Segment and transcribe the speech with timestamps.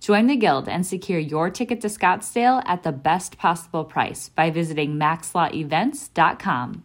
[0.00, 4.50] Join the Guild and secure your ticket to Scottsdale at the best possible price by
[4.50, 6.84] visiting maxlawevents.com.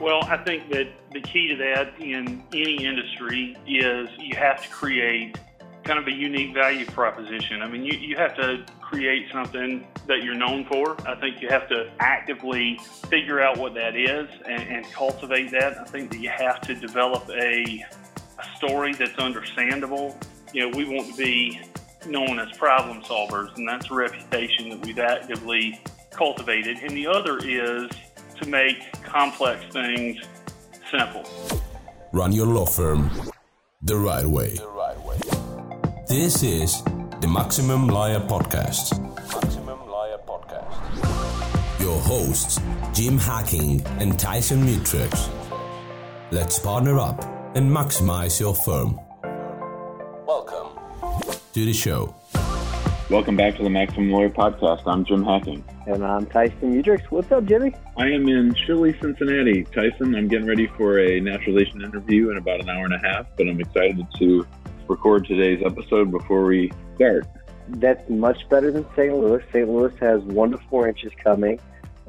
[0.00, 4.68] Well, I think that the key to that in any industry is you have to
[4.70, 5.38] create
[5.82, 7.62] kind of a unique value proposition.
[7.62, 10.96] I mean, you, you have to create something that you're known for.
[11.06, 15.78] I think you have to actively figure out what that is and, and cultivate that.
[15.78, 17.84] I think that you have to develop a,
[18.38, 20.18] a story that's understandable.
[20.52, 21.60] You know, we want to be
[22.06, 25.80] known as problem solvers, and that's a reputation that we've actively
[26.10, 26.78] cultivated.
[26.78, 27.90] And the other is
[28.40, 30.18] to make complex things
[30.90, 31.24] simple.
[32.12, 33.10] Run your law firm
[33.82, 34.54] the right way.
[34.54, 35.18] The right way.
[36.08, 36.82] This is
[37.20, 38.98] the Maximum Liar Podcast.
[39.32, 41.80] Maximum Lawyer Podcast.
[41.80, 42.60] Your hosts,
[42.94, 45.28] Jim Hacking and Tyson Mutrux.
[46.30, 48.98] Let's partner up and maximize your firm.
[50.26, 50.78] Welcome
[51.54, 52.14] to the show.
[53.10, 54.82] Welcome back to the Maximum Lawyer Podcast.
[54.84, 55.64] I'm Jim Hacking.
[55.86, 57.04] And I'm Tyson Mutrux.
[57.10, 57.74] What's up, Jimmy?
[57.96, 59.64] I am in chilly Cincinnati.
[59.64, 63.26] Tyson, I'm getting ready for a naturalization interview in about an hour and a half,
[63.38, 64.46] but I'm excited to
[64.88, 67.26] record today's episode before we start.
[67.68, 69.14] That's much better than St.
[69.14, 69.42] Louis.
[69.52, 69.66] St.
[69.66, 71.58] Louis has one to four inches coming.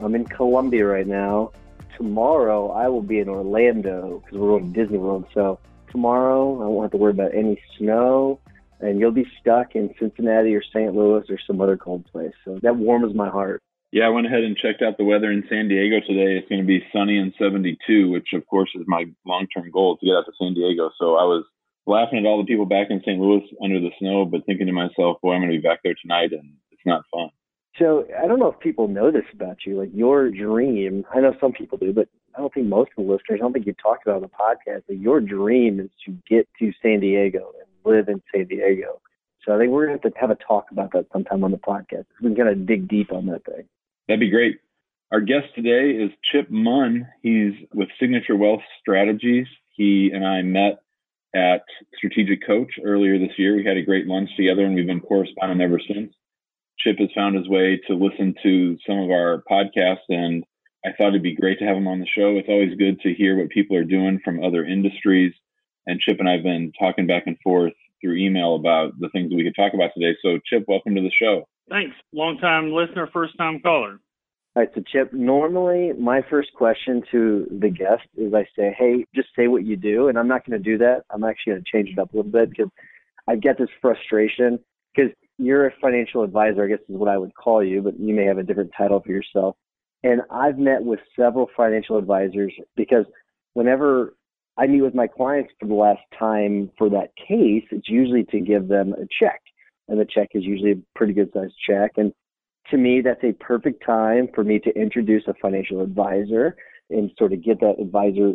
[0.02, 1.52] I'm in Columbia right now.
[2.00, 5.26] Tomorrow, I will be in Orlando because we're going to Disney World.
[5.34, 5.60] So
[5.92, 8.40] tomorrow, I won't have to worry about any snow
[8.80, 10.96] and you'll be stuck in Cincinnati or St.
[10.96, 12.32] Louis or some other cold place.
[12.46, 13.62] So that warms my heart.
[13.92, 16.38] Yeah, I went ahead and checked out the weather in San Diego today.
[16.38, 20.06] It's going to be sunny and 72, which of course is my long-term goal to
[20.06, 20.92] get out to San Diego.
[21.00, 21.44] So I was
[21.88, 23.20] laughing at all the people back in St.
[23.20, 25.96] Louis under the snow, but thinking to myself, boy, I'm going to be back there
[26.00, 27.30] tonight, and it's not fun.
[27.80, 29.80] So I don't know if people know this about you.
[29.80, 33.12] Like your dream, I know some people do, but I don't think most of the
[33.12, 33.36] listeners.
[33.36, 34.84] I don't think you talked about on the podcast.
[34.88, 39.02] That your dream is to get to San Diego and live in San Diego.
[39.46, 41.52] So I think we're going to have to have a talk about that sometime on
[41.52, 42.06] the podcast.
[42.22, 43.66] We can kind of dig deep on that thing.
[44.08, 44.60] That'd be great.
[45.12, 47.08] Our guest today is Chip Munn.
[47.24, 49.48] He's with Signature Wealth Strategies.
[49.76, 50.84] He and I met
[51.34, 51.64] at
[51.98, 53.56] Strategic Coach earlier this year.
[53.56, 56.14] We had a great lunch together and we've been corresponding ever since.
[56.82, 60.44] Chip has found his way to listen to some of our podcasts and
[60.86, 62.38] I thought it'd be great to have him on the show.
[62.38, 65.34] It's always good to hear what people are doing from other industries
[65.88, 69.34] and Chip and I have been talking back and forth through email about the things
[69.34, 70.18] we could talk about today.
[70.22, 71.48] So, Chip, welcome to the show.
[71.70, 71.96] Thanks.
[72.14, 74.00] Long time listener, first time caller.
[74.56, 79.06] All right, so Chip, normally my first question to the guest is I say, hey,
[79.16, 80.08] just say what you do.
[80.08, 81.04] And I'm not going to do that.
[81.10, 82.70] I'm actually going to change it up a little bit because
[83.28, 84.60] I get this frustration
[84.96, 88.14] because you're a financial advisor, I guess is what I would call you, but you
[88.14, 89.56] may have a different title for yourself.
[90.04, 93.06] And I've met with several financial advisors because
[93.54, 94.16] whenever
[94.58, 98.40] I meet with my clients for the last time for that case, it's usually to
[98.42, 99.42] give them a check.
[99.88, 101.94] And the check is usually a pretty good sized check.
[101.98, 102.14] And
[102.70, 106.56] to me, that's a perfect time for me to introduce a financial advisor
[106.90, 108.34] and sort of get that advisor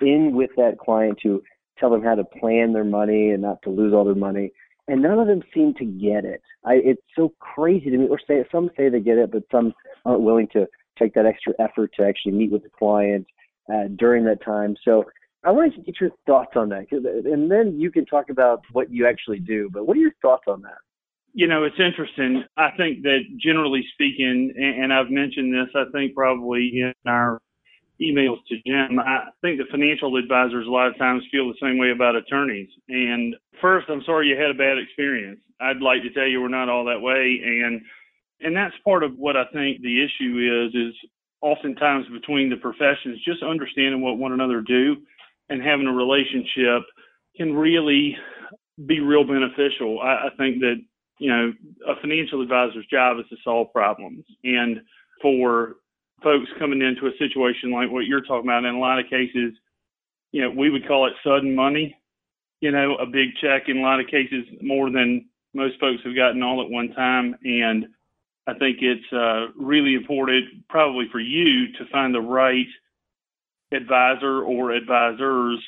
[0.00, 1.42] in with that client to
[1.78, 4.52] tell them how to plan their money and not to lose all their money.
[4.90, 6.42] And none of them seem to get it.
[6.64, 8.08] I, it's so crazy to me.
[8.08, 9.72] Or say some say they get it, but some
[10.04, 10.66] aren't willing to
[10.98, 13.26] take that extra effort to actually meet with the client
[13.72, 14.74] uh, during that time.
[14.84, 15.04] So
[15.44, 18.92] I wanted to get your thoughts on that, and then you can talk about what
[18.92, 19.70] you actually do.
[19.72, 20.78] But what are your thoughts on that?
[21.32, 22.42] You know, it's interesting.
[22.56, 27.40] I think that generally speaking, and I've mentioned this, I think probably in our
[28.00, 31.78] emails to Jim, I think the financial advisors a lot of times feel the same
[31.78, 32.68] way about attorneys.
[32.88, 35.40] And first, I'm sorry you had a bad experience.
[35.60, 37.80] I'd like to tell you we're not all that way, and
[38.40, 40.94] and that's part of what I think the issue is is
[41.42, 44.96] oftentimes between the professions, just understanding what one another do
[45.48, 46.82] and having a relationship
[47.36, 48.16] can really
[48.86, 50.00] be real beneficial.
[50.00, 50.76] I, I think that,
[51.18, 51.52] you know,
[51.88, 54.24] a financial advisor's job is to solve problems.
[54.44, 54.80] And
[55.20, 55.76] for
[56.22, 58.64] folks coming into a situation like what you're talking about.
[58.64, 59.52] In a lot of cases,
[60.32, 61.96] you know, we would call it sudden money.
[62.60, 66.14] You know, a big check in a lot of cases more than most folks have
[66.14, 67.34] gotten all at one time.
[67.42, 67.86] And
[68.46, 72.66] I think it's uh, really important, probably for you, to find the right
[73.72, 75.62] advisor or advisors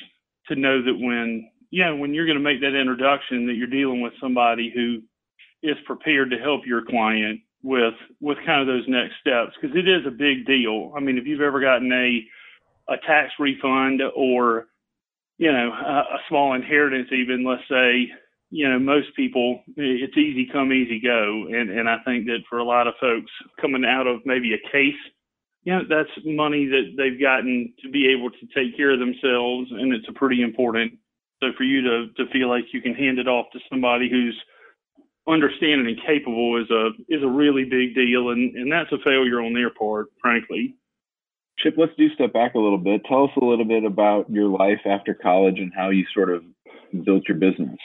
[0.47, 3.53] to know that when yeah you know, when you're going to make that introduction that
[3.53, 5.01] you're dealing with somebody who
[5.63, 9.87] is prepared to help your client with with kind of those next steps because it
[9.87, 10.93] is a big deal.
[10.95, 14.67] I mean, if you've ever gotten a a tax refund or
[15.37, 18.09] you know a, a small inheritance, even let's say
[18.49, 22.59] you know most people it's easy come easy go, and and I think that for
[22.59, 24.99] a lot of folks coming out of maybe a case
[25.65, 29.93] yeah, that's money that they've gotten to be able to take care of themselves, and
[29.93, 30.93] it's a pretty important.
[31.41, 34.37] So for you to to feel like you can hand it off to somebody who's
[35.27, 39.41] understanding and capable is a is a really big deal, and and that's a failure
[39.41, 40.75] on their part, frankly.
[41.59, 43.01] Chip, let's do step back a little bit.
[43.07, 46.43] Tell us a little bit about your life after college and how you sort of
[47.05, 47.77] built your business.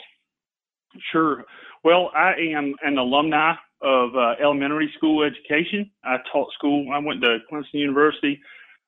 [1.13, 1.45] Sure.
[1.85, 5.91] Well, I am an alumni of uh, elementary school education.
[6.03, 6.89] I taught school.
[6.93, 8.41] I went to Clemson University,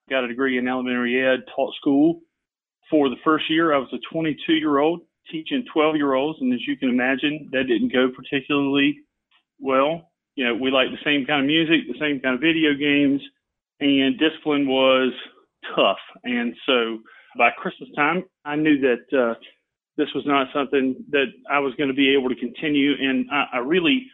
[0.09, 2.21] got a degree in elementary ed, taught school.
[2.89, 6.39] For the first year, I was a 22 year old teaching 12 year olds.
[6.41, 8.99] And as you can imagine, that didn't go particularly
[9.59, 10.09] well.
[10.35, 13.21] You know, we liked the same kind of music, the same kind of video games,
[13.79, 15.11] and discipline was
[15.75, 15.99] tough.
[16.23, 16.99] And so
[17.37, 19.35] by Christmas time, I knew that uh,
[19.97, 22.93] this was not something that I was going to be able to continue.
[22.99, 24.05] And I, I really,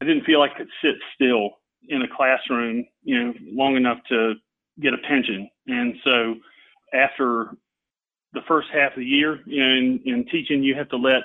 [0.00, 1.50] I didn't feel like I could sit still
[1.88, 4.34] in a classroom, you know, long enough to
[4.80, 5.48] get a pension.
[5.66, 6.34] And so
[6.94, 7.56] after
[8.32, 11.22] the first half of the year, in, in teaching, you have to let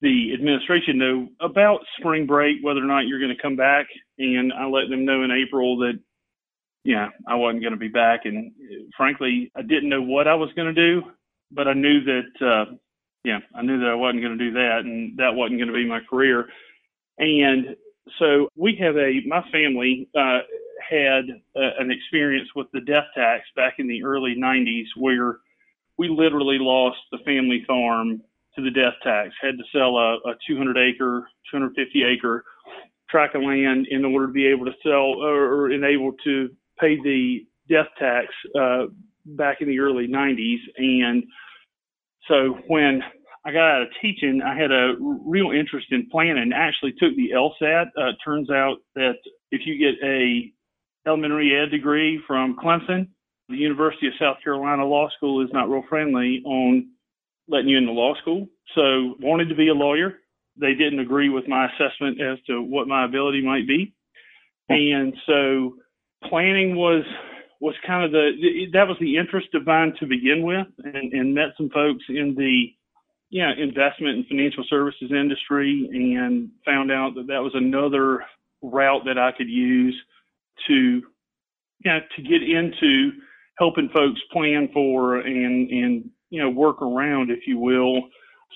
[0.00, 3.86] the administration know about spring break, whether or not you're going to come back.
[4.18, 5.98] And I let them know in April that,
[6.84, 8.20] yeah, I wasn't going to be back.
[8.24, 8.52] And
[8.96, 11.02] frankly, I didn't know what I was going to do,
[11.50, 12.74] but I knew that, uh,
[13.24, 15.74] yeah, I knew that I wasn't going to do that and that wasn't going to
[15.74, 16.48] be my career.
[17.18, 17.76] And
[18.18, 20.40] so we have a my family uh,
[20.88, 21.24] had
[21.54, 25.36] uh, an experience with the death tax back in the early 90s where
[26.00, 28.22] we literally lost the family farm
[28.56, 32.42] to the death tax had to sell a, a 200 acre 250 acre
[33.10, 36.48] tract of land in order to be able to sell or, or enable to
[36.80, 38.86] pay the death tax uh,
[39.26, 41.22] back in the early 90s and
[42.28, 43.02] so when
[43.44, 46.52] I got out of teaching, I had a real interest in planning.
[46.54, 47.86] Actually, took the LSAT.
[47.96, 49.14] Uh, turns out that
[49.50, 50.52] if you get a
[51.08, 53.08] elementary ed degree from Clemson,
[53.50, 56.88] the University of South Carolina Law School is not real friendly on
[57.48, 58.48] letting you into law school.
[58.74, 60.18] So, wanted to be a lawyer.
[60.56, 63.94] They didn't agree with my assessment as to what my ability might be,
[64.68, 65.76] and so
[66.28, 67.04] planning was
[67.60, 71.34] was kind of the that was the interest of mine to begin with, and, and
[71.34, 72.72] met some folks in the
[73.30, 78.24] yeah, investment and financial services industry and found out that that was another
[78.60, 79.96] route that I could use
[80.66, 81.02] to,
[81.84, 83.12] yeah, to get into
[83.60, 88.00] helping folks plan for and, and, you know, work around, if you will,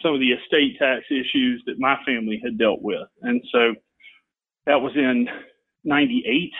[0.02, 3.06] some of the estate tax issues that my family had dealt with.
[3.20, 3.74] And so
[4.66, 5.28] that was in
[5.84, 6.50] 98.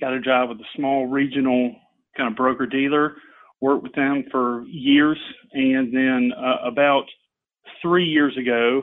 [0.00, 1.76] Got a job with a small regional
[2.16, 3.16] kind of broker dealer,
[3.60, 5.18] worked with them for years.
[5.52, 7.04] And then uh, about
[7.82, 8.82] three years ago,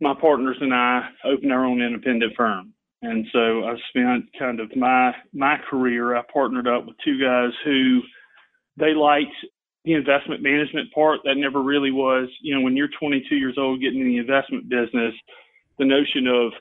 [0.00, 2.74] my partners and I opened our own independent firm.
[3.00, 6.16] And so I spent kind of my my career.
[6.16, 8.00] I partnered up with two guys who
[8.76, 9.34] they liked
[9.84, 11.20] the investment management part.
[11.24, 14.68] That never really was, you know, when you're 22 years old getting in the investment
[14.68, 15.14] business,
[15.78, 16.52] the notion of,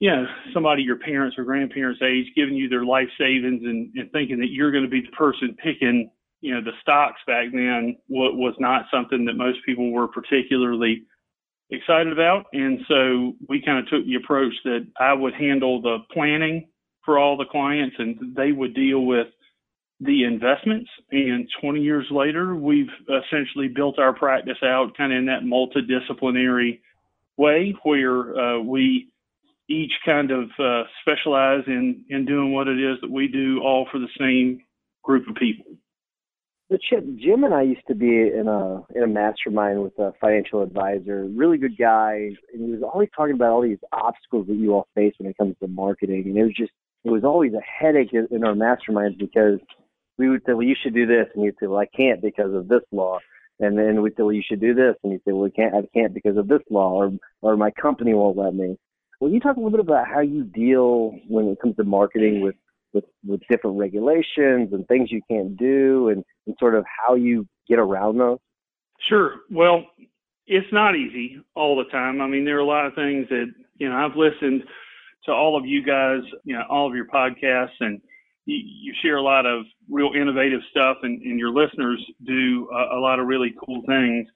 [0.00, 4.12] you know, somebody your parents or grandparents' age giving you their life savings and, and
[4.12, 6.10] thinking that you're going to be the person picking
[6.40, 11.04] you know, the stocks back then what was not something that most people were particularly
[11.70, 12.46] excited about.
[12.52, 16.68] And so we kind of took the approach that I would handle the planning
[17.04, 19.26] for all the clients and they would deal with
[20.00, 20.90] the investments.
[21.10, 26.80] And 20 years later, we've essentially built our practice out kind of in that multidisciplinary
[27.36, 29.08] way where uh, we
[29.68, 33.86] each kind of uh, specialize in, in doing what it is that we do all
[33.90, 34.62] for the same
[35.02, 35.66] group of people.
[36.70, 40.12] The Chip, Jim and I used to be in a in a mastermind with a
[40.20, 44.54] financial advisor, really good guy, and he was always talking about all these obstacles that
[44.54, 46.72] you all face when it comes to marketing, and it was just
[47.04, 49.60] it was always a headache in our masterminds because
[50.18, 52.52] we would say, well, you should do this, and you'd say, well, I can't because
[52.52, 53.18] of this law,
[53.60, 55.74] and then we'd say, well, you should do this, and you'd say, well, I can't,
[55.74, 58.76] I can't because of this law, or or my company won't let me.
[59.20, 62.40] Will you talk a little bit about how you deal when it comes to marketing
[62.40, 62.54] with
[62.92, 67.46] with with different regulations and things you can't do, and, and sort of how you
[67.68, 68.38] get around those?
[69.08, 69.36] Sure.
[69.50, 69.84] Well,
[70.46, 72.20] it's not easy all the time.
[72.20, 73.46] I mean, there are a lot of things that
[73.76, 74.62] you know I've listened
[75.24, 78.00] to all of you guys, you know, all of your podcasts, and
[78.52, 83.00] you, share a lot of real innovative stuff, and, and your listeners do a, a
[83.00, 84.26] lot of really cool things.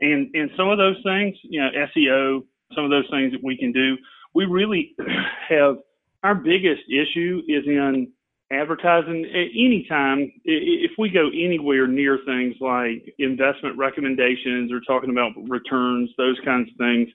[0.00, 3.56] And and some of those things, you know, SEO, some of those things that we
[3.56, 3.96] can do,
[4.34, 4.94] we really
[5.48, 5.76] have
[6.22, 8.12] our biggest issue is in
[8.52, 9.24] advertising.
[9.24, 16.38] Anytime, if we go anywhere near things like investment recommendations or talking about returns, those
[16.44, 17.08] kinds of things,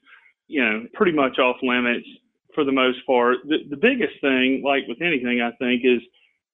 [0.47, 2.07] you know, pretty much off limits
[2.55, 3.37] for the most part.
[3.47, 6.01] The, the biggest thing, like with anything, I think, is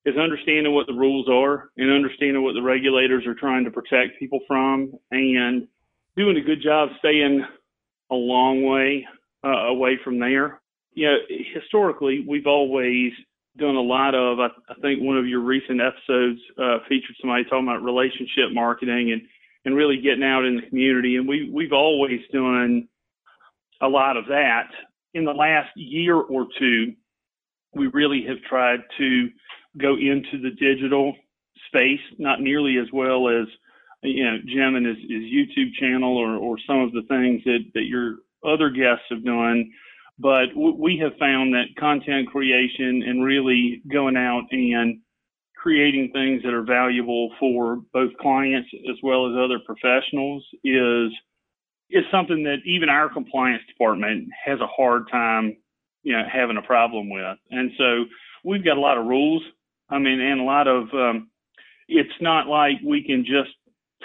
[0.06, 4.20] is understanding what the rules are and understanding what the regulators are trying to protect
[4.20, 5.68] people from and
[6.18, 7.44] doing a good job staying
[8.12, 9.08] a long way
[9.44, 10.62] uh, away from there.
[10.94, 11.18] You know,
[11.54, 13.12] historically, we've always
[13.58, 17.44] done a lot of, I, I think one of your recent episodes uh, featured somebody
[17.46, 19.22] talking about relationship marketing and,
[19.66, 21.16] and really getting out in the community.
[21.16, 22.88] And we, we've always done
[23.82, 24.68] a lot of that.
[25.14, 26.94] In the last year or two,
[27.76, 29.30] we really have tried to
[29.80, 31.16] go into the digital
[31.68, 33.48] space, not nearly as well as
[34.04, 37.60] you know Jim and his, his YouTube channel or, or some of the things that,
[37.74, 39.72] that your other guests have done.
[40.20, 45.00] But w- we have found that content creation and really going out and
[45.56, 51.12] creating things that are valuable for both clients as well as other professionals is
[51.90, 55.56] is something that even our compliance department has a hard time,
[56.02, 57.38] you know, having a problem with.
[57.52, 58.06] And so
[58.44, 59.44] we've got a lot of rules.
[59.90, 61.30] I mean, and a lot of um,
[61.88, 63.56] it's not like we can just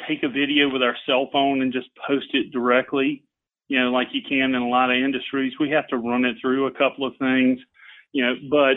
[0.08, 3.24] take a video with our cell phone and just post it directly
[3.68, 5.52] you know, like you can in a lot of industries.
[5.60, 7.60] We have to run it through a couple of things,
[8.12, 8.76] you know, but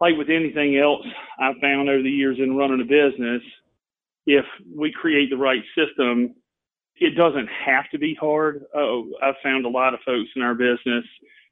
[0.00, 1.04] like with anything else
[1.40, 3.42] I've found over the years in running a business,
[4.26, 4.44] if
[4.76, 6.34] we create the right system,
[6.96, 8.64] it doesn't have to be hard.
[8.74, 11.04] Oh, I've found a lot of folks in our business,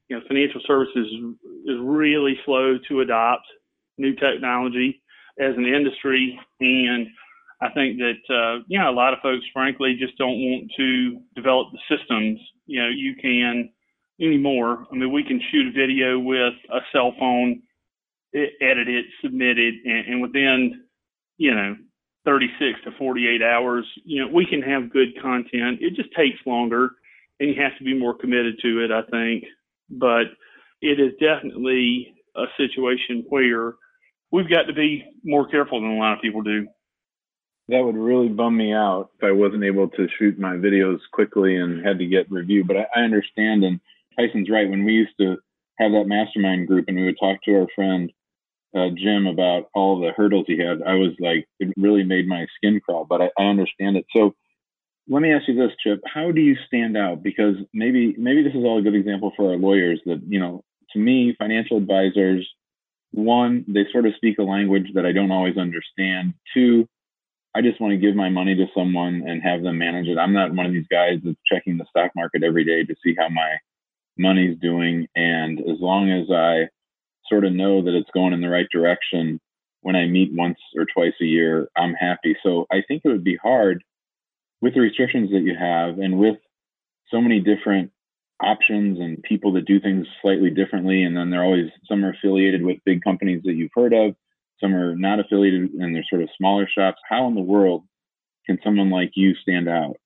[0.09, 1.07] you know, financial services
[1.67, 3.47] is really slow to adopt
[3.99, 5.03] new technology
[5.39, 6.39] as an industry.
[6.61, 7.07] And
[7.61, 11.21] I think that uh, you know a lot of folks, frankly, just don't want to
[11.35, 12.39] develop the systems.
[12.67, 13.71] You know, you can
[14.21, 14.87] anymore.
[14.91, 17.63] I mean, we can shoot a video with a cell phone,
[18.35, 20.85] edit it, submit it, and, and within
[21.39, 21.77] you know
[22.27, 25.79] 36 to 48 hours, you know, we can have good content.
[25.81, 26.91] It just takes longer,
[27.39, 28.91] and you have to be more committed to it.
[28.91, 29.45] I think,
[29.89, 30.27] but
[30.83, 33.75] it is definitely a situation where
[34.31, 36.67] we've got to be more careful than a lot of people do
[37.69, 41.57] that would really bum me out if I wasn't able to shoot my videos quickly
[41.57, 42.65] and had to get review.
[42.65, 43.81] But I, I understand, and
[44.19, 44.69] Tyson's right.
[44.69, 45.37] When we used to
[45.79, 48.13] have that mastermind group and we would talk to our friend
[48.75, 52.47] uh, Jim about all the hurdles he had, I was like, it really made my
[52.57, 53.05] skin crawl.
[53.05, 54.07] But I, I understand it.
[54.15, 54.35] So
[55.09, 57.23] let me ask you this, Chip: How do you stand out?
[57.23, 60.01] Because maybe maybe this is all a good example for our lawyers.
[60.07, 62.49] That you know, to me, financial advisors,
[63.17, 66.35] one, they sort of speak a language that I don't always understand.
[66.55, 66.89] Two,
[67.55, 70.19] I just want to give my money to someone and have them manage it.
[70.19, 73.15] I'm not one of these guys that's checking the stock market every day to see
[73.19, 73.57] how my
[74.19, 75.09] money's doing.
[75.17, 76.69] And as long as I
[77.29, 79.41] sort of know that it's going in the right direction
[79.81, 82.37] when I meet once or twice a year, I'm happy.
[82.43, 83.83] So I think it would be hard
[84.61, 86.37] with the restrictions that you have and with
[87.11, 87.91] so many different
[88.41, 91.03] options and people that do things slightly differently.
[91.05, 94.15] And then they're always, some are affiliated with big companies that you've heard of
[94.61, 96.99] some are not affiliated and they're sort of smaller shops.
[97.09, 97.85] How in the world
[98.47, 99.97] can someone like you stand out?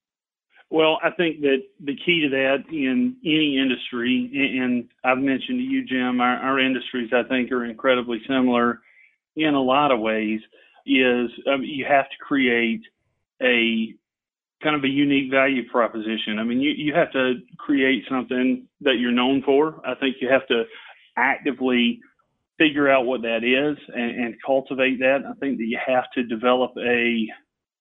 [0.71, 5.65] Well, I think that the key to that in any industry, and I've mentioned to
[5.65, 8.81] you, Jim, our, our industries I think are incredibly similar
[9.37, 10.41] in a lot of ways,
[10.87, 12.83] is um, you have to create
[13.43, 13.95] a
[14.63, 16.39] kind of a unique value proposition.
[16.39, 19.81] I mean, you, you have to create something that you're known for.
[19.87, 20.65] I think you have to
[21.17, 22.01] actively
[22.59, 25.21] figure out what that is and, and cultivate that.
[25.29, 27.27] I think that you have to develop a,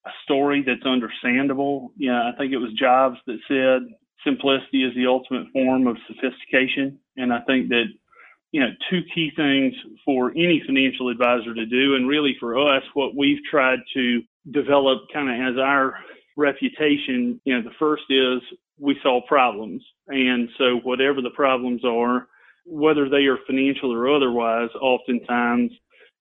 [0.06, 1.92] a story that's understandable.
[1.98, 3.94] You know, I think it was Jobs that said
[4.26, 6.98] simplicity is the ultimate form of sophistication.
[7.18, 7.86] And I think that,
[8.52, 9.74] you know, two key things
[10.06, 14.22] for any financial advisor to do, and really for us, what we've tried to
[14.52, 15.96] develop kind of as our
[16.40, 18.42] reputation, you know, the first is
[18.78, 19.84] we solve problems.
[20.08, 22.28] And so whatever the problems are,
[22.66, 25.72] whether they are financial or otherwise, oftentimes,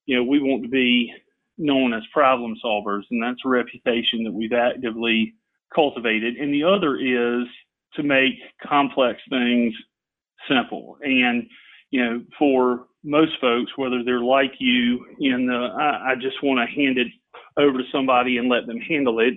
[0.07, 1.13] you know, we want to be
[1.57, 5.35] known as problem solvers, and that's a reputation that we've actively
[5.75, 6.37] cultivated.
[6.37, 7.47] And the other is
[7.95, 9.75] to make complex things
[10.49, 10.99] simple.
[11.03, 11.47] And,
[11.91, 16.59] you know, for most folks, whether they're like you in the, I, I just want
[16.61, 17.09] to hand it
[17.57, 19.35] over to somebody and let them handle it,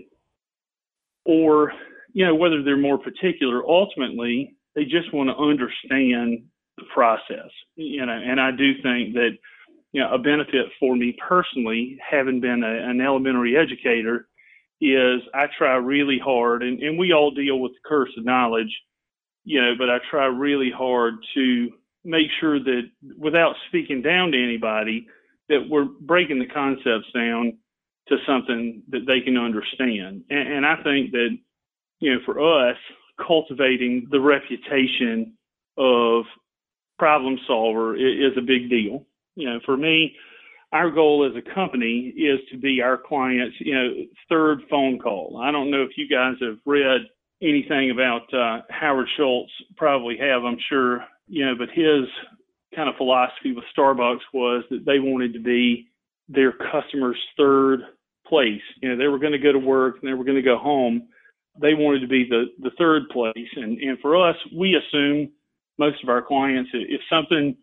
[1.26, 1.74] or,
[2.14, 6.44] you know, whether they're more particular, ultimately, they just want to understand
[6.78, 9.32] the process, you know, and I do think that,
[9.92, 14.28] you know, a benefit for me personally, having been a, an elementary educator,
[14.80, 18.74] is I try really hard, and, and we all deal with the curse of knowledge,
[19.44, 21.70] you know, but I try really hard to
[22.04, 22.82] make sure that
[23.18, 25.08] without speaking down to anybody,
[25.50, 27.58] that we're breaking the concepts down
[28.08, 30.24] to something that they can understand.
[30.30, 31.38] And, and I think that,
[32.00, 32.78] you know, for us,
[33.26, 35.34] cultivating the reputation
[35.78, 36.26] of
[36.98, 39.06] problem solver is, is a big deal.
[39.36, 40.16] You know, for me,
[40.72, 43.94] our goal as a company is to be our clients, you know,
[44.30, 45.42] third phone call.
[45.44, 47.02] I don't know if you guys have read
[47.42, 52.08] anything about uh, Howard Schultz, probably have, I'm sure, you know, but his
[52.76, 55.91] kind of philosophy with Starbucks was that they wanted to be
[56.34, 57.82] their customers' third
[58.28, 58.62] place.
[58.82, 60.58] You know, they were going to go to work and they were going to go
[60.58, 61.08] home.
[61.62, 63.50] They wanted to be the, the third place.
[63.56, 65.32] And, and for us, we assume
[65.78, 67.56] most of our clients, if something,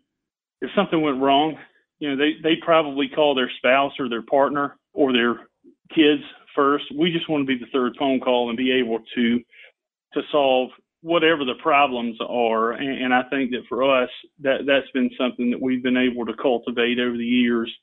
[0.61, 1.57] if something went wrong,
[1.99, 5.47] you know, they, they probably call their spouse or their partner or their
[5.93, 6.21] kids
[6.55, 6.85] first.
[6.95, 9.39] We just want to be the third phone call and be able to,
[10.13, 10.69] to solve
[11.01, 12.73] whatever the problems are.
[12.73, 14.09] And, and I think that for us,
[14.41, 17.73] that, that's been something that we've been able to cultivate over the years.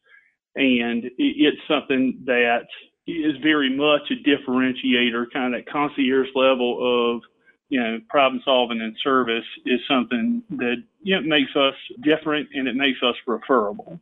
[0.57, 2.67] And it's something that
[3.07, 7.23] is very much a differentiator, kind of that concierge level of
[7.69, 12.69] you know, problem solving and service is something that you know, makes us different and
[12.69, 14.01] it makes us referable.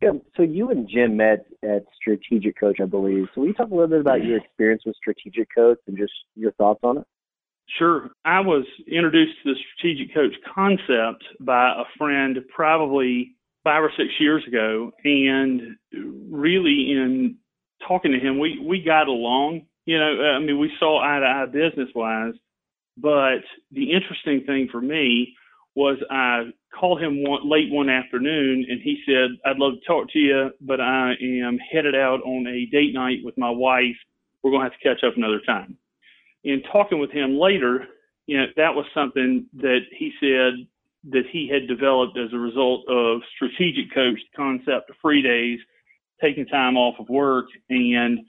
[0.00, 3.26] Yeah, so you and Jim met at Strategic Coach, I believe.
[3.34, 6.12] So will you talk a little bit about your experience with Strategic Coach and just
[6.36, 7.04] your thoughts on it?
[7.78, 8.10] Sure.
[8.24, 14.10] I was introduced to the Strategic Coach concept by a friend probably five or six
[14.18, 14.92] years ago.
[15.04, 17.36] And really, in
[17.86, 19.66] talking to him, we, we got along.
[19.84, 22.34] You know, uh, I mean, we saw eye to eye business wise
[23.00, 23.38] but
[23.70, 25.34] the interesting thing for me
[25.74, 30.10] was I called him one, late one afternoon and he said, I'd love to talk
[30.12, 33.96] to you, but I am headed out on a date night with my wife.
[34.42, 35.76] We're going to have to catch up another time.
[36.42, 37.86] In talking with him later,
[38.26, 40.66] you know, that was something that he said
[41.10, 45.58] that he had developed as a result of strategic coach concept of free days,
[46.20, 47.46] taking time off of work.
[47.70, 48.20] And,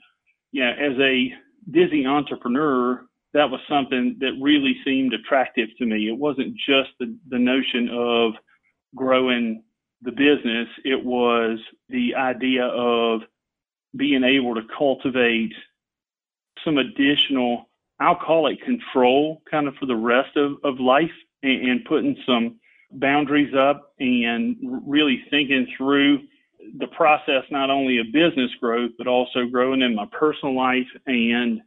[0.52, 1.32] you know, as a
[1.70, 3.04] busy entrepreneur,
[3.34, 6.08] that was something that really seemed attractive to me.
[6.08, 8.32] It wasn't just the, the notion of
[8.94, 9.62] growing
[10.02, 11.58] the business, it was
[11.90, 13.20] the idea of
[13.94, 15.52] being able to cultivate
[16.64, 17.68] some additional,
[18.00, 21.10] I'll call it control kind of for the rest of, of life
[21.42, 22.58] and, and putting some
[22.92, 26.20] boundaries up and really thinking through
[26.78, 31.60] the process, not only of business growth, but also growing in my personal life and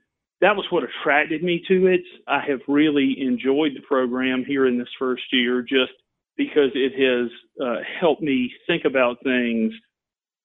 [0.43, 2.01] that was what attracted me to it.
[2.27, 5.93] I have really enjoyed the program here in this first year just
[6.36, 7.31] because it has
[7.65, 9.73] uh, helped me think about things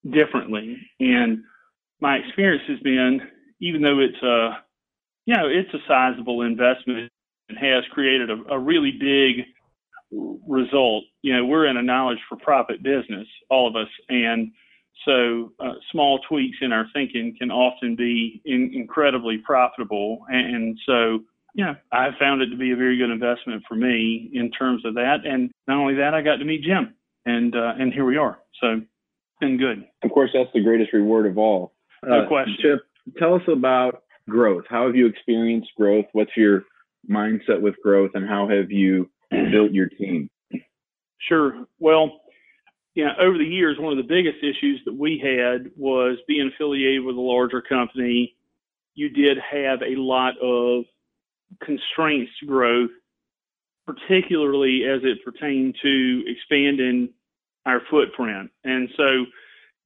[0.09, 0.77] differently.
[1.01, 1.43] And
[2.01, 3.23] my experience has been,
[3.61, 4.59] even though it's a,
[5.27, 7.11] you know, it's a sizable investment
[7.57, 9.47] has created a, a really big
[10.47, 11.05] result.
[11.23, 14.51] You know, we're in a knowledge for profit business, all of us, and
[15.05, 20.25] so uh, small tweaks in our thinking can often be in, incredibly profitable.
[20.29, 21.21] And, and so,
[21.55, 24.95] yeah, I found it to be a very good investment for me in terms of
[24.95, 25.19] that.
[25.25, 26.95] And not only that, I got to meet Jim,
[27.27, 28.39] and uh, and here we are.
[28.61, 28.81] So,
[29.41, 29.87] been good.
[30.03, 31.75] Of course, that's the greatest reward of all.
[32.05, 32.57] No uh, question.
[32.61, 32.81] Chip,
[33.19, 34.65] tell us about growth.
[34.69, 36.07] How have you experienced growth?
[36.13, 36.65] What's your
[37.11, 40.31] mindset with growth, and how have you built your team?
[41.29, 41.67] Sure.
[41.79, 42.21] Well,
[43.05, 47.05] know, over the years, one of the biggest issues that we had was being affiliated
[47.05, 48.35] with a larger company.
[48.95, 50.85] You did have a lot of
[51.63, 52.91] constraints to growth,
[53.87, 57.11] particularly as it pertained to expanding
[57.67, 58.51] our footprint.
[58.65, 59.27] And so,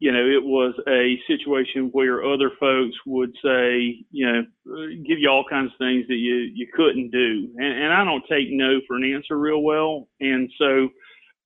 [0.02, 4.42] you know, it was a situation where other folks would say, you know,
[5.06, 7.48] give you all kinds of things that you, you couldn't do.
[7.56, 10.08] And, and I don't take no for an answer real well.
[10.18, 10.88] And so,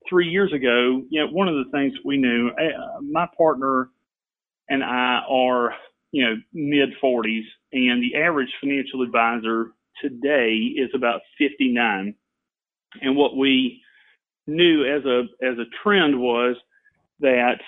[0.09, 3.91] three years ago, you know, one of the things we knew, uh, my partner
[4.71, 5.75] and I are,
[6.13, 12.15] you know, mid 40s, and the average financial advisor today is about 59.
[13.03, 13.83] And what we
[14.47, 16.57] knew as a as a trend was
[17.21, 17.59] that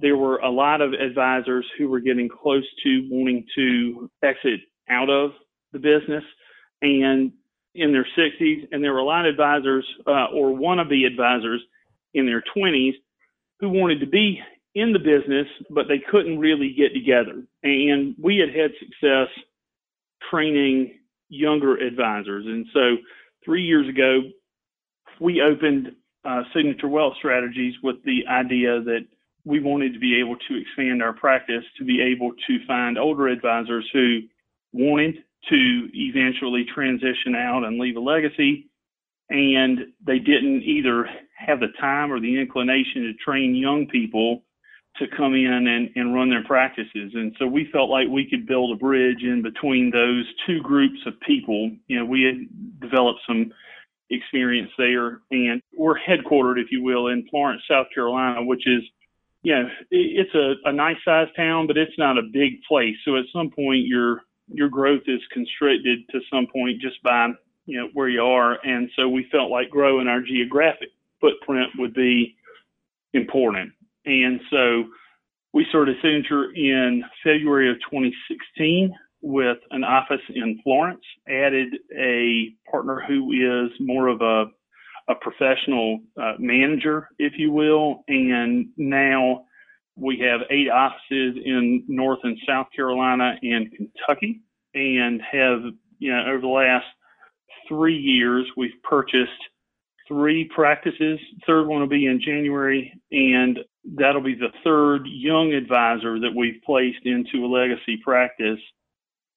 [0.00, 5.10] there were a lot of advisors who were getting close to wanting to exit out
[5.10, 5.32] of
[5.72, 6.24] the business
[6.82, 7.32] and
[7.74, 11.60] in their 60s and there were a lot of advisors uh, or wannabe advisors
[12.14, 12.94] in their 20s
[13.60, 14.40] who wanted to be
[14.74, 17.42] in the business, but they couldn't really get together.
[17.62, 19.28] And we had had success
[20.30, 22.46] training younger advisors.
[22.46, 22.96] And so
[23.44, 24.22] three years ago,
[25.20, 25.92] we opened
[26.24, 29.06] uh, Signature Wealth Strategies with the idea that
[29.48, 33.28] we wanted to be able to expand our practice to be able to find older
[33.28, 34.20] advisors who
[34.72, 35.16] wanted
[35.48, 38.68] to eventually transition out and leave a legacy.
[39.30, 44.42] And they didn't either have the time or the inclination to train young people
[44.96, 47.12] to come in and, and run their practices.
[47.14, 50.98] And so we felt like we could build a bridge in between those two groups
[51.06, 51.70] of people.
[51.86, 53.50] You know, we had developed some
[54.10, 58.82] experience there and we're headquartered, if you will, in Florence, South Carolina, which is,
[59.42, 62.96] you know, it's a, a nice sized town, but it's not a big place.
[63.04, 67.28] So at some point your, your growth is constricted to some point just by,
[67.66, 68.58] you know, where you are.
[68.64, 70.88] And so we felt like growing our geographic
[71.20, 72.36] footprint would be
[73.12, 73.72] important.
[74.06, 74.84] And so
[75.52, 83.02] we started Signature in February of 2016 with an office in Florence, added a partner
[83.06, 84.44] who is more of a,
[85.08, 89.44] a professional uh, manager, if you will, and now
[89.96, 94.42] we have eight offices in North and South Carolina and Kentucky,
[94.74, 95.60] and have,
[95.98, 96.86] you know, over the last
[97.68, 99.30] three years, we've purchased
[100.06, 101.18] three practices.
[101.46, 103.58] Third one will be in January, and
[103.96, 108.60] that'll be the third young advisor that we've placed into a legacy practice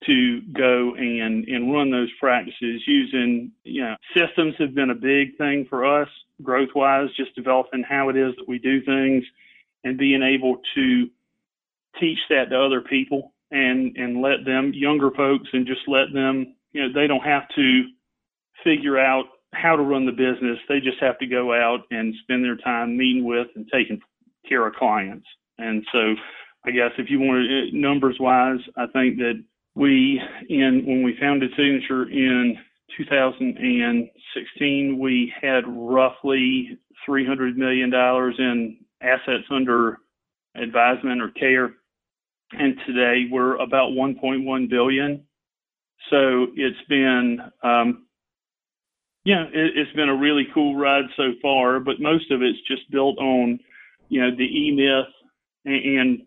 [0.05, 5.37] to go and, and run those practices using, you know, systems have been a big
[5.37, 6.09] thing for us
[6.41, 9.23] growth wise, just developing how it is that we do things
[9.83, 11.07] and being able to
[11.99, 16.55] teach that to other people and, and let them, younger folks, and just let them,
[16.71, 17.83] you know, they don't have to
[18.63, 20.57] figure out how to run the business.
[20.69, 23.99] They just have to go out and spend their time meeting with and taking
[24.47, 25.27] care of clients.
[25.57, 26.15] And so
[26.65, 29.43] I guess if you want to, uh, numbers wise, I think that
[29.75, 32.57] we, in when we founded Signature in
[32.97, 39.99] 2016, we had roughly $300 million in assets under
[40.55, 41.73] advisement or care.
[42.51, 45.23] And today we're about 1.1 billion.
[46.10, 48.07] So it's been, um,
[49.23, 52.91] yeah, it, has been a really cool ride so far, but most of it's just
[52.91, 53.60] built on,
[54.10, 55.13] you know, the E Myth
[55.63, 56.21] and, and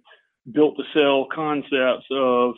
[0.55, 2.55] built to sell concepts of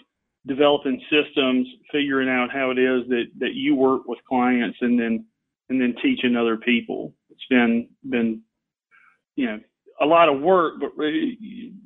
[0.47, 5.25] developing systems, figuring out how it is that, that you work with clients and then,
[5.69, 7.13] and then teaching other people.
[7.31, 8.43] It's been, been,
[9.35, 9.61] you know,
[10.01, 10.91] a lot of work, but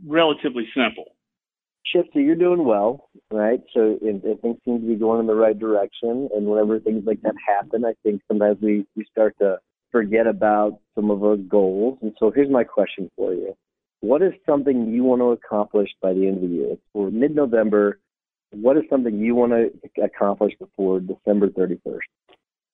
[0.06, 1.16] relatively simple.
[1.92, 3.60] So you're doing well, right?
[3.74, 6.28] So things seem to be going in the right direction.
[6.34, 9.58] And whenever things like that happen, I think sometimes we, we start to
[9.90, 11.98] forget about some of our goals.
[12.02, 13.54] And so here's my question for you.
[14.00, 16.76] What is something you want to accomplish by the end of the year?
[16.92, 17.98] For mid-November,
[18.52, 21.98] what is something you want to accomplish before December 31st?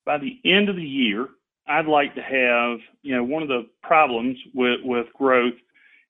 [0.04, 1.28] By the end of the year,
[1.68, 5.54] I'd like to have, you know, one of the problems with, with growth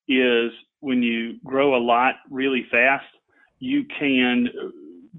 [0.08, 0.50] is
[0.80, 3.06] when you grow a lot really fast,
[3.58, 4.48] you can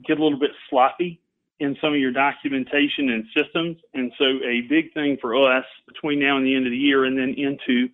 [0.07, 1.19] get a little bit sloppy
[1.60, 3.77] in some of your documentation and systems.
[3.95, 7.05] And so a big thing for us between now and the end of the year
[7.05, 7.88] and then into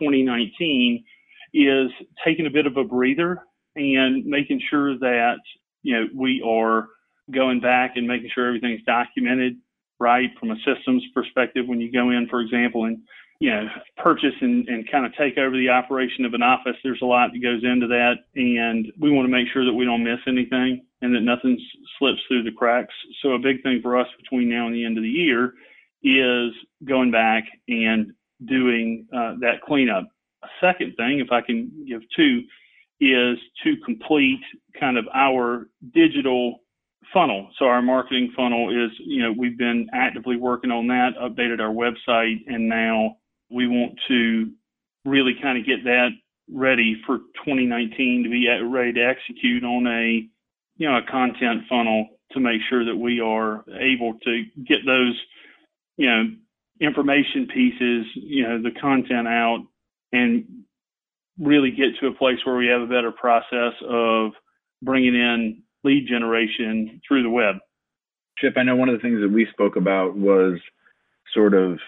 [0.00, 1.04] 2019
[1.52, 1.90] is
[2.24, 3.42] taking a bit of a breather
[3.76, 5.36] and making sure that
[5.84, 6.88] you know, we are
[7.30, 9.56] going back and making sure everything's documented
[10.00, 12.98] right from a systems perspective when you go in, for example, and
[13.40, 13.66] you know,
[13.96, 16.76] purchase and, and kind of take over the operation of an office.
[16.82, 19.84] There's a lot that goes into that, and we want to make sure that we
[19.84, 21.58] don't miss anything and that nothing
[21.98, 22.94] slips through the cracks.
[23.22, 25.54] So a big thing for us between now and the end of the year
[26.02, 26.52] is
[26.84, 28.12] going back and
[28.46, 30.08] doing uh, that cleanup.
[30.42, 32.42] A second thing, if I can give two,
[33.00, 34.40] is to complete
[34.78, 36.60] kind of our digital
[37.12, 37.50] funnel.
[37.58, 41.72] So our marketing funnel is, you know, we've been actively working on that, updated our
[41.72, 43.16] website, and now
[43.50, 44.50] we want to
[45.04, 46.08] really kind of get that
[46.50, 50.26] ready for 2019 to be ready to execute on a,
[50.76, 55.18] you know, a content funnel to make sure that we are able to get those,
[55.96, 56.24] you know,
[56.80, 59.64] information pieces, you know, the content out
[60.12, 60.44] and
[61.38, 64.32] really get to a place where we have a better process of
[64.82, 67.56] bringing in lead generation through the web.
[68.38, 70.58] Chip, I know one of the things that we spoke about was
[71.32, 71.78] sort of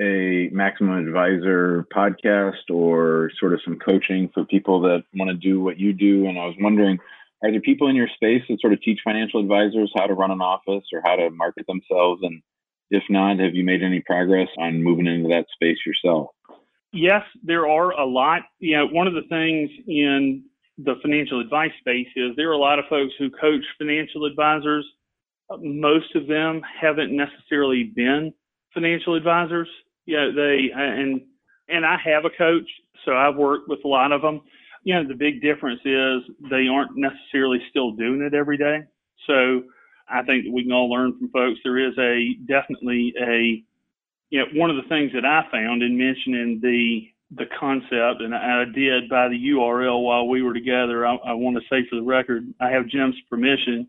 [0.00, 5.60] a maximum advisor podcast or sort of some coaching for people that want to do
[5.60, 6.26] what you do.
[6.26, 6.98] And I was wondering,
[7.42, 10.30] are there people in your space that sort of teach financial advisors how to run
[10.30, 12.20] an office or how to market themselves?
[12.22, 12.42] And
[12.90, 16.28] if not, have you made any progress on moving into that space yourself?
[16.92, 18.42] Yes, there are a lot.
[18.60, 20.44] You know, one of the things in
[20.78, 24.86] the financial advice space is there are a lot of folks who coach financial advisors.
[25.60, 28.32] Most of them haven't necessarily been
[28.72, 29.68] financial advisors.
[30.06, 31.20] You know, they and
[31.68, 32.68] and I have a coach,
[33.04, 34.40] so I've worked with a lot of them.
[34.84, 38.80] You know, the big difference is they aren't necessarily still doing it every day.
[39.26, 39.62] So
[40.08, 41.60] I think that we can all learn from folks.
[41.64, 43.62] There is a definitely a
[44.30, 48.34] you know one of the things that I found in mentioning the the concept, and
[48.34, 51.06] I did by the URL while we were together.
[51.06, 53.86] I, I want to say for the record, I have Jim's permission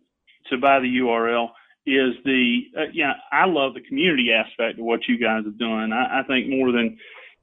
[0.49, 1.49] to buy the URL.
[1.85, 5.93] Is the uh, yeah I love the community aspect of what you guys have done.
[5.93, 6.97] I, I think more than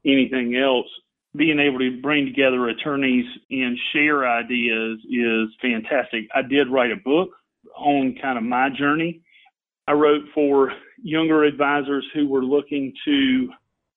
[0.05, 0.87] anything else,
[1.35, 6.27] being able to bring together attorneys and share ideas is fantastic.
[6.33, 7.29] I did write a book
[7.75, 9.21] on kind of my journey.
[9.87, 13.49] I wrote for younger advisors who were looking to,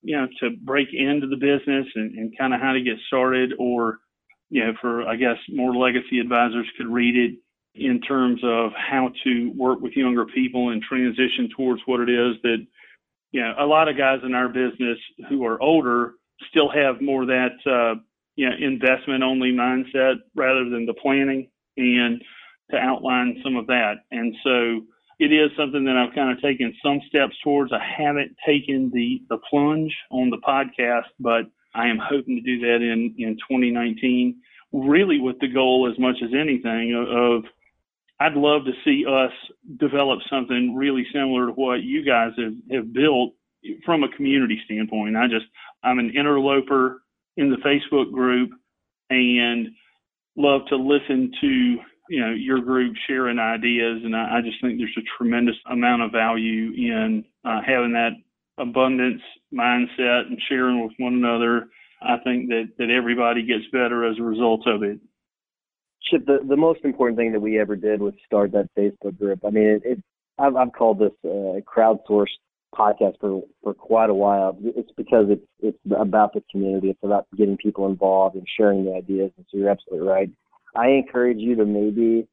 [0.02, 3.52] you know, to break into the business and, and kind of how to get started,
[3.58, 3.98] or,
[4.48, 7.38] you know, for I guess more legacy advisors could read it
[7.74, 12.36] in terms of how to work with younger people and transition towards what it is
[12.42, 12.66] that,
[13.32, 16.14] you know, a lot of guys in our business who are older
[16.48, 18.00] still have more that, uh,
[18.34, 22.22] you know, investment only mindset rather than the planning and
[22.70, 23.96] to outline some of that.
[24.10, 24.80] And so
[25.20, 27.72] it is something that I've kind of taken some steps towards.
[27.72, 31.42] I haven't taken the, the plunge on the podcast, but
[31.74, 34.40] I am hoping to do that in, in 2019,
[34.72, 37.50] really with the goal as much as anything of, of
[38.18, 39.32] I'd love to see us
[39.78, 43.34] develop something really similar to what you guys have, have built
[43.84, 45.18] from a community standpoint.
[45.18, 45.46] I just,
[45.84, 47.02] I'm an interloper
[47.36, 48.52] in the Facebook group
[49.10, 49.68] and
[50.34, 51.78] love to listen to
[52.10, 56.02] you know your group sharing ideas, and I, I just think there's a tremendous amount
[56.02, 58.10] of value in uh, having that
[58.58, 59.22] abundance
[59.54, 61.68] mindset and sharing with one another.
[62.02, 64.98] I think that that everybody gets better as a result of it.
[66.10, 69.44] Chip, the, the most important thing that we ever did was start that Facebook group.
[69.46, 70.02] I mean, it, it
[70.36, 72.40] I've, I've called this a crowdsourced
[72.74, 74.58] podcast for for quite a while.
[74.64, 76.90] It's because it's it's about the community.
[76.90, 79.30] It's about getting people involved and sharing the ideas.
[79.36, 80.30] And so you're absolutely right.
[80.74, 82.26] I encourage you to maybe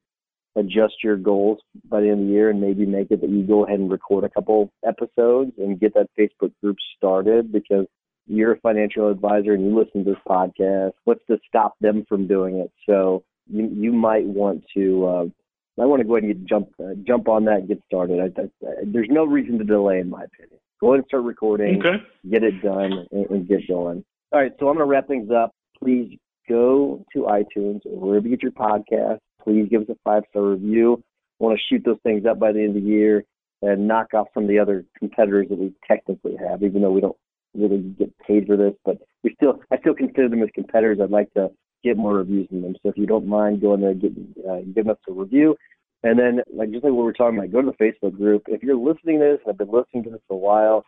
[0.55, 3.43] adjust your goals by the end of the year and maybe make it that you
[3.43, 7.85] go ahead and record a couple episodes and get that Facebook group started because
[8.25, 10.93] you're a financial advisor and you listen to this podcast.
[11.03, 12.71] What's to stop them from doing it?
[12.87, 15.25] So you you might want to uh,
[15.79, 18.19] I want to go ahead and get, jump uh, jump on that and get started.
[18.19, 20.59] I, I, there's no reason to delay, in my opinion.
[20.81, 22.03] Go ahead and start recording, okay.
[22.29, 24.03] get it done, and, and get going.
[24.31, 25.53] All right, so I'm going to wrap things up.
[25.81, 29.19] Please go to iTunes or wherever you get your podcast.
[29.43, 31.03] Please give us a five star review.
[31.39, 33.23] I want to shoot those things up by the end of the year
[33.61, 37.01] and knock off some of the other competitors that we technically have, even though we
[37.01, 37.17] don't
[37.55, 38.73] really get paid for this.
[38.85, 40.99] But we still, I still consider them as competitors.
[41.01, 41.49] I'd like to
[41.83, 42.75] get more reviews from them.
[42.83, 44.11] So if you don't mind going there, get,
[44.47, 45.55] uh, giving us a review.
[46.03, 48.43] And then, like just like what we're talking about, go to the Facebook group.
[48.47, 50.83] If you're listening to this, and I've been listening to this for a while,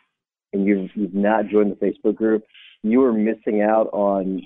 [0.53, 2.43] and you've, you've not joined the Facebook group,
[2.83, 4.41] you are missing out on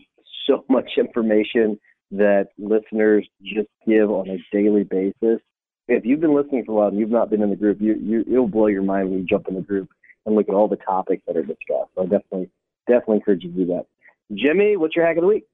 [0.48, 1.80] so much information
[2.12, 5.42] that listeners just give on a daily basis.
[5.88, 7.96] If you've been listening for a while and you've not been in the group, you,
[7.96, 9.90] you it'll blow your mind when you jump in the group
[10.26, 11.92] and look at all the topics that are discussed.
[11.96, 12.50] So I definitely
[12.88, 13.86] definitely encourage you to do that.
[14.34, 15.46] Jimmy, what's your hack of the week?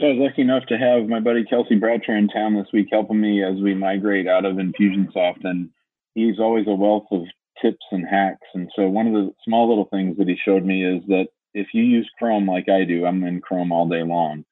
[0.00, 3.20] I was lucky enough to have my buddy Kelsey Bradshaw in town this week helping
[3.20, 5.44] me as we migrate out of Infusionsoft.
[5.44, 5.70] And
[6.14, 7.22] he's always a wealth of
[7.62, 8.46] tips and hacks.
[8.54, 11.68] And so one of the small little things that he showed me is that if
[11.72, 14.44] you use Chrome like I do, I'm in Chrome all day long,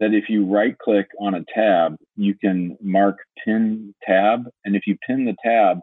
[0.00, 4.44] that if you right click on a tab, you can mark pin tab.
[4.64, 5.80] And if you pin the tab,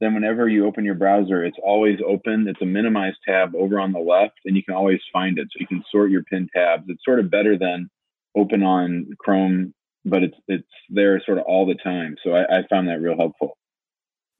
[0.00, 2.46] then whenever you open your browser, it's always open.
[2.48, 5.48] It's a minimized tab over on the left, and you can always find it.
[5.50, 6.84] So you can sort your pin tabs.
[6.88, 7.88] It's sort of better than
[8.36, 9.72] open on Chrome,
[10.04, 12.16] but it's it's there sort of all the time.
[12.22, 13.56] So I, I found that real helpful.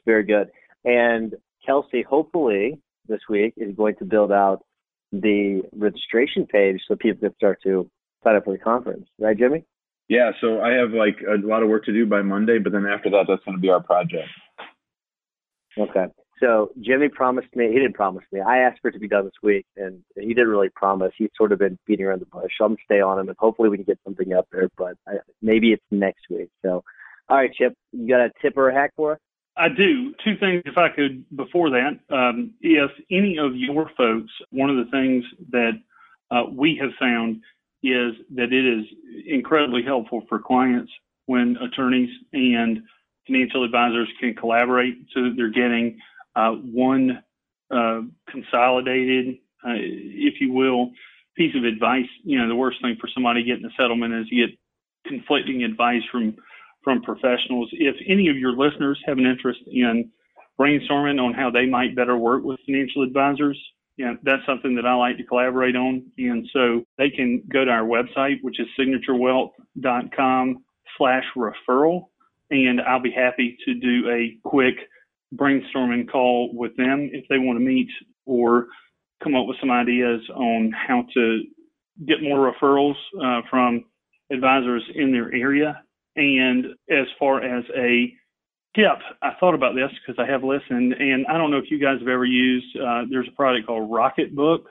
[0.05, 0.51] Very good.
[0.85, 1.35] And
[1.65, 4.65] Kelsey, hopefully this week is going to build out
[5.21, 7.89] the registration page so people can start to
[8.23, 9.07] sign up for the conference.
[9.19, 9.65] Right, Jimmy?
[10.09, 12.87] Yeah, so I have like a lot of work to do by Monday, but then
[12.87, 14.29] after that, that's going to be our project.
[15.79, 16.07] Okay.
[16.41, 18.41] So Jimmy promised me, he didn't promise me.
[18.41, 21.13] I asked for it to be done this week, and he didn't really promise.
[21.17, 22.53] He's sort of been beating around the bush.
[22.59, 24.69] So I'm going to stay on him, and hopefully we can get something up there,
[24.77, 26.51] but I, maybe it's next week.
[26.63, 26.83] So,
[27.29, 29.19] all right, Chip, you got a tip or a hack for us?
[29.57, 30.15] I do.
[30.25, 31.99] Two things, if I could, before that.
[32.11, 35.73] Um, if any of your folks, one of the things that
[36.31, 37.37] uh, we have found
[37.83, 38.85] is that it is
[39.27, 40.91] incredibly helpful for clients
[41.27, 42.83] when attorneys and
[43.27, 45.99] financial advisors can collaborate so that they're getting
[46.35, 47.23] uh, one
[47.71, 50.91] uh, consolidated, uh, if you will,
[51.37, 54.47] piece of advice, you know, the worst thing for somebody getting a settlement is you
[54.47, 54.57] get
[55.07, 56.37] conflicting advice from
[56.85, 57.71] from professionals.
[57.73, 60.11] If any of your listeners have an interest in
[60.61, 63.59] brainstorming on how they might better work with financial advisors,
[63.99, 66.05] know, that's something that I like to collaborate on.
[66.19, 70.65] And so they can go to our website, which is signaturewealth.com
[70.99, 72.09] slash referral.
[72.51, 74.75] And I'll be happy to do a quick
[75.35, 77.89] brainstorming call with them if they want to meet
[78.27, 78.67] or
[79.23, 81.43] come up with some ideas on how to
[82.07, 83.85] get more referrals uh, from
[84.31, 85.83] advisors in their area.
[86.17, 88.13] And as far as a
[88.77, 91.79] tip, I thought about this because I have listened, and I don't know if you
[91.79, 92.77] guys have ever used.
[92.77, 94.65] Uh, there's a product called Rocketbook.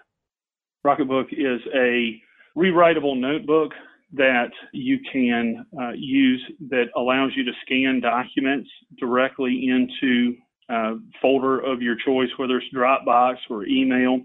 [0.85, 2.21] Rocketbook is a
[2.57, 3.71] rewritable notebook
[4.13, 10.35] that you can uh, use that allows you to scan documents directly into
[10.69, 14.21] a folder of your choice, whether it's Dropbox or email.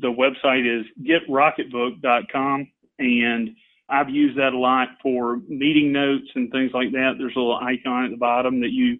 [0.00, 3.50] The website is getrocketbook.com, and
[3.88, 7.12] I've used that a lot for meeting notes and things like that.
[7.18, 8.98] There's a little icon at the bottom that you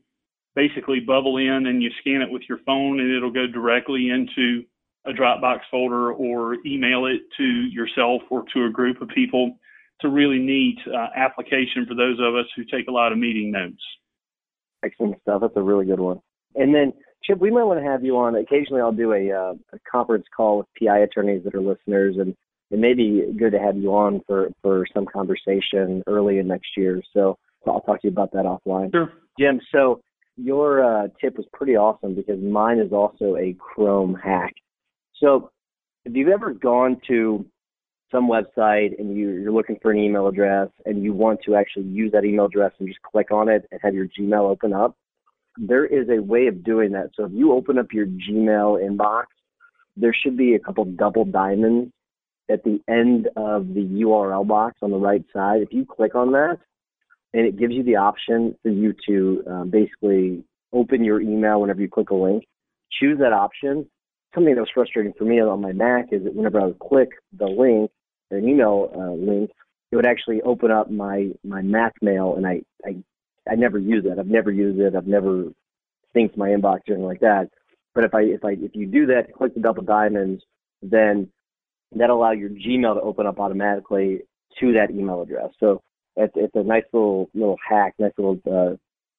[0.54, 4.62] basically bubble in and you scan it with your phone and it'll go directly into
[5.06, 9.58] a Dropbox folder or email it to yourself or to a group of people.
[9.98, 13.18] It's a really neat uh, application for those of us who take a lot of
[13.18, 13.82] meeting notes.
[14.84, 15.40] Excellent stuff.
[15.40, 16.20] That's a really good one.
[16.54, 16.92] And then,
[17.24, 18.36] Chip, we might want to have you on.
[18.36, 22.34] Occasionally, I'll do a, uh, a conference call with PI attorneys that are listeners, and
[22.70, 26.70] it may be good to have you on for, for some conversation early in next
[26.76, 27.02] year.
[27.12, 28.90] So I'll talk to you about that offline.
[28.92, 29.12] Sure.
[29.38, 30.00] Jim, so
[30.36, 34.52] your uh, tip was pretty awesome because mine is also a Chrome hack.
[35.20, 35.50] So
[36.04, 37.46] if you've ever gone to
[38.12, 41.86] some website and you, you're looking for an email address and you want to actually
[41.86, 44.96] use that email address and just click on it and have your Gmail open up,
[45.56, 47.10] there is a way of doing that.
[47.14, 49.24] So if you open up your Gmail inbox,
[49.96, 51.90] there should be a couple double diamonds
[52.48, 55.62] at the end of the URL box on the right side.
[55.62, 56.58] If you click on that,
[57.34, 61.80] and it gives you the option for you to uh, basically open your email whenever
[61.80, 62.44] you click a link.
[62.98, 63.86] Choose that option.
[64.34, 67.10] Something that was frustrating for me on my Mac is that whenever I would click
[67.36, 67.90] the link,
[68.30, 69.50] an email uh, link,
[69.90, 72.96] it would actually open up my my Mac mail, and I I
[73.50, 74.18] I never use it.
[74.18, 74.94] I've never used it.
[74.94, 75.44] I've never
[76.14, 77.50] synced my inbox or anything like that.
[77.94, 80.42] But if I if I if you do that, click the double diamonds,
[80.82, 81.28] then
[81.94, 84.20] that allow your Gmail to open up automatically
[84.60, 85.50] to that email address.
[85.60, 85.82] So
[86.16, 88.76] it's, it's a nice little little hack, nice little uh,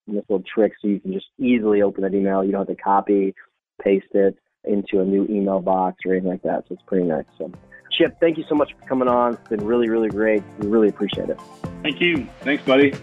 [0.08, 2.44] nice little trick, so you can just easily open that email.
[2.44, 3.36] You don't have to copy,
[3.82, 6.66] paste it into a new email box or anything like that.
[6.68, 7.26] So it's pretty nice.
[7.38, 7.52] So,
[7.92, 9.36] Chip, thank you so much for coming on.
[9.36, 10.44] It's been really, really great.
[10.60, 11.40] We really appreciate it.
[11.84, 12.28] Thank you.
[12.42, 12.94] Thanks, buddy.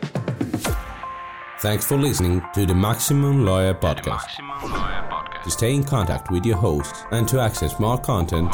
[1.60, 5.42] Thanks for listening to the Maximum Lawyer Podcast.
[5.42, 8.52] To stay in contact with your host and to access more content,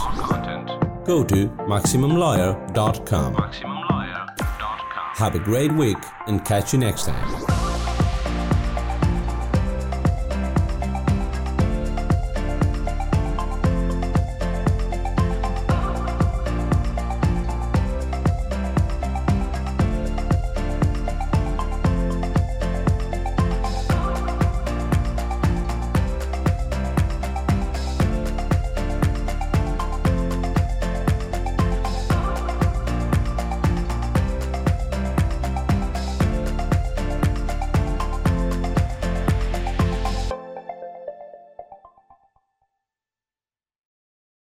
[1.10, 3.34] go to MaximumLawyer.com.
[5.16, 7.69] Have a great week and catch you next time.